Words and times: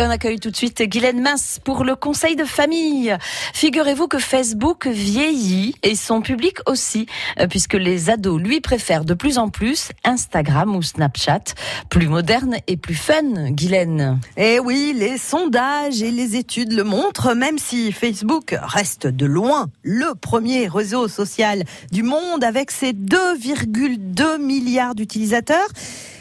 Et 0.00 0.02
on 0.02 0.08
accueille 0.08 0.40
tout 0.40 0.50
de 0.50 0.56
suite 0.56 0.80
Guylaine 0.80 1.20
Masse 1.20 1.60
pour 1.62 1.84
le 1.84 1.94
conseil 1.94 2.34
de 2.34 2.46
famille. 2.46 3.14
Figurez-vous 3.52 4.08
que 4.08 4.18
Facebook 4.18 4.86
vieillit 4.86 5.74
et 5.82 5.94
son 5.94 6.22
public 6.22 6.56
aussi, 6.64 7.04
euh, 7.38 7.46
puisque 7.46 7.74
les 7.74 8.08
ados 8.08 8.40
lui 8.40 8.62
préfèrent 8.62 9.04
de 9.04 9.12
plus 9.12 9.36
en 9.36 9.50
plus 9.50 9.90
Instagram 10.02 10.74
ou 10.74 10.82
Snapchat, 10.82 11.52
plus 11.90 12.08
moderne 12.08 12.56
et 12.66 12.78
plus 12.78 12.94
fun, 12.94 13.50
Guylaine. 13.50 14.18
Eh 14.38 14.58
oui, 14.58 14.94
les 14.96 15.18
sondages 15.18 16.00
et 16.00 16.10
les 16.10 16.34
études 16.34 16.72
le 16.72 16.84
montrent, 16.84 17.34
même 17.34 17.58
si 17.58 17.92
Facebook 17.92 18.56
reste 18.58 19.06
de 19.06 19.26
loin 19.26 19.68
le 19.82 20.14
premier 20.14 20.66
réseau 20.66 21.08
social 21.08 21.64
du 21.92 22.04
monde 22.04 22.42
avec 22.42 22.70
ses 22.70 22.94
2,2 22.94 24.40
milliards 24.40 24.94
d'utilisateurs. 24.94 25.68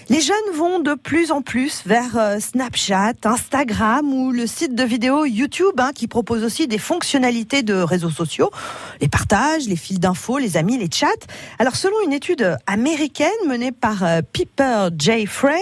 Les 0.10 0.22
jeunes 0.22 0.56
vont 0.56 0.80
de 0.80 0.96
plus 0.96 1.32
en 1.32 1.44
plus 1.44 1.84
vers 1.86 2.18
euh, 2.18 2.40
Snapchat, 2.40 3.14
Instagram 3.26 4.12
ou 4.12 4.32
le 4.32 4.48
site 4.48 4.74
de 4.74 4.84
vidéo 4.84 5.24
YouTube 5.24 5.80
hein, 5.80 5.92
qui 5.94 6.08
propose 6.08 6.44
aussi 6.44 6.68
des 6.68 6.80
fonctionnalités 6.80 7.62
de 7.62 7.76
réseaux 7.76 8.10
sociaux, 8.10 8.50
les 9.02 9.08
partages, 9.08 9.68
les 9.68 9.76
fils 9.76 10.00
d'infos, 10.00 10.40
les 10.40 10.58
amis, 10.58 10.80
les 10.80 10.90
chats. 10.92 11.08
Alors 11.60 11.76
selon 11.76 11.96
une 12.04 12.12
étude 12.12 12.58
américaine 12.66 13.30
menée 13.48 13.72
par 13.72 14.04
euh, 14.04 14.22
Piper 14.34 14.88
J. 14.98 15.28
Frey, 15.28 15.62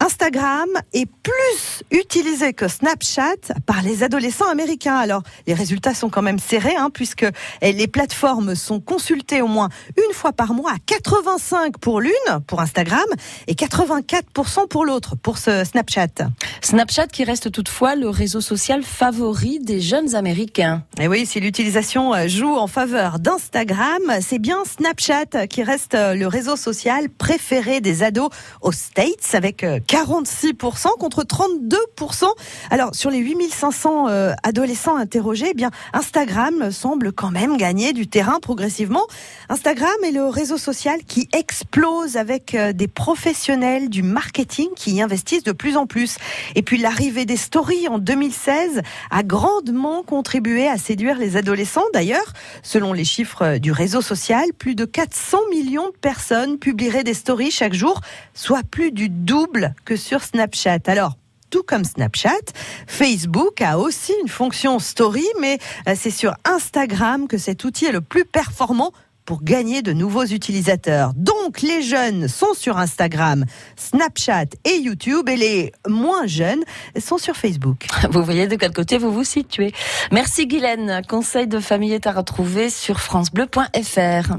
Instagram 0.00 0.68
est 0.92 1.06
plus 1.06 1.82
utilisé 1.90 2.52
que 2.52 2.68
Snapchat 2.68 3.52
par 3.66 3.82
les 3.82 4.02
adolescents 4.02 4.48
américains. 4.48 4.96
Alors, 4.96 5.22
les 5.46 5.54
résultats 5.54 5.94
sont 5.94 6.08
quand 6.08 6.22
même 6.22 6.38
serrés, 6.38 6.76
hein, 6.76 6.90
puisque 6.92 7.26
les 7.62 7.86
plateformes 7.88 8.54
sont 8.54 8.80
consultées 8.80 9.42
au 9.42 9.48
moins 9.48 9.68
une 9.96 10.14
fois 10.14 10.32
par 10.32 10.54
mois, 10.54 10.72
à 10.72 10.78
85 10.86 11.78
pour 11.78 12.00
l'une, 12.00 12.12
pour 12.46 12.60
Instagram, 12.60 13.04
et 13.46 13.54
84% 13.54 14.68
pour 14.68 14.84
l'autre, 14.84 15.16
pour 15.16 15.38
ce 15.38 15.64
Snapchat. 15.64 16.28
Snapchat 16.62 17.08
qui 17.08 17.24
reste 17.24 17.50
toutefois 17.50 17.94
le 17.96 18.08
réseau 18.08 18.40
social 18.40 18.82
favori 18.82 19.58
des 19.60 19.80
jeunes 19.80 20.14
Américains. 20.14 20.82
Et 21.00 21.08
oui, 21.08 21.26
si 21.26 21.40
l'utilisation 21.40 22.14
euh, 22.14 22.28
joue 22.28 22.56
en 22.56 22.66
faveur 22.66 23.18
d'Instagram, 23.18 24.02
c'est 24.20 24.38
bien 24.38 24.62
Snapchat 24.64 25.46
qui 25.48 25.62
reste 25.62 25.94
euh, 25.94 26.14
le 26.14 26.26
réseau 26.26 26.56
social 26.56 27.08
préféré 27.08 27.80
des 27.80 28.02
ados 28.02 28.30
aux 28.62 28.72
States, 28.72 29.34
avec 29.34 29.64
euh, 29.64 29.80
46% 29.88 30.98
contre 30.98 31.24
32%. 31.24 32.24
Alors, 32.70 32.94
sur 32.94 33.10
les 33.10 33.18
8500 33.18 34.08
euh, 34.08 34.32
adolescents 34.42 34.96
interrogés, 34.96 35.48
eh 35.50 35.54
bien, 35.54 35.70
Instagram 35.94 36.70
semble 36.70 37.12
quand 37.12 37.30
même 37.30 37.56
gagner 37.56 37.94
du 37.94 38.06
terrain 38.06 38.38
progressivement. 38.40 39.06
Instagram 39.48 39.90
est 40.04 40.10
le 40.10 40.26
réseau 40.26 40.58
social 40.58 41.00
qui 41.06 41.26
explose 41.32 42.18
avec 42.18 42.54
euh, 42.54 42.74
des 42.74 42.86
professionnels 42.86 43.88
du 43.88 44.02
marketing 44.02 44.68
qui 44.76 44.92
y 44.92 45.02
investissent 45.02 45.42
de 45.42 45.52
plus 45.52 45.78
en 45.78 45.86
plus. 45.86 46.18
Et 46.54 46.62
puis, 46.62 46.76
l'arrivée 46.76 47.24
des 47.24 47.38
stories 47.38 47.88
en 47.88 47.98
2016 47.98 48.82
a 49.10 49.22
grandement 49.22 50.02
contribué 50.02 50.68
à 50.68 50.76
séduire 50.76 51.16
les 51.16 51.38
adolescents. 51.38 51.86
D'ailleurs, 51.94 52.34
selon 52.62 52.92
les 52.92 53.04
chiffres 53.04 53.56
du 53.56 53.72
réseau 53.72 54.02
social, 54.02 54.44
plus 54.58 54.74
de 54.74 54.84
400 54.84 55.38
millions 55.50 55.86
de 55.86 55.96
personnes 55.96 56.58
publieraient 56.58 57.04
des 57.04 57.14
stories 57.14 57.50
chaque 57.50 57.72
jour, 57.72 58.02
soit 58.34 58.62
plus 58.62 58.92
du 58.92 59.08
double 59.08 59.74
que 59.84 59.96
sur 59.96 60.22
Snapchat. 60.22 60.80
Alors, 60.86 61.16
tout 61.50 61.62
comme 61.62 61.84
Snapchat, 61.84 62.52
Facebook 62.86 63.62
a 63.62 63.78
aussi 63.78 64.12
une 64.22 64.28
fonction 64.28 64.78
story, 64.78 65.26
mais 65.40 65.58
euh, 65.88 65.94
c'est 65.96 66.10
sur 66.10 66.34
Instagram 66.44 67.26
que 67.26 67.38
cet 67.38 67.64
outil 67.64 67.86
est 67.86 67.92
le 67.92 68.02
plus 68.02 68.24
performant 68.24 68.92
pour 69.28 69.42
gagner 69.42 69.82
de 69.82 69.92
nouveaux 69.92 70.24
utilisateurs. 70.24 71.12
Donc 71.14 71.60
les 71.60 71.82
jeunes 71.82 72.28
sont 72.28 72.54
sur 72.54 72.78
Instagram, 72.78 73.44
Snapchat 73.76 74.46
et 74.64 74.78
YouTube 74.78 75.28
et 75.28 75.36
les 75.36 75.72
moins 75.86 76.26
jeunes 76.26 76.62
sont 76.98 77.18
sur 77.18 77.36
Facebook. 77.36 77.86
Vous 78.10 78.22
voyez 78.22 78.46
de 78.46 78.56
quel 78.56 78.72
côté 78.72 78.96
vous 78.96 79.12
vous 79.12 79.24
situez. 79.24 79.74
Merci 80.12 80.46
Guylaine. 80.46 81.02
Conseil 81.06 81.46
de 81.46 81.60
famille 81.60 81.92
est 81.92 82.06
à 82.06 82.12
retrouver 82.12 82.70
sur 82.70 83.00
francebleu.fr. 83.00 84.38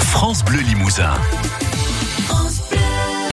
France 0.00 0.44
Bleu 0.44 0.58
Limousin. 0.62 1.14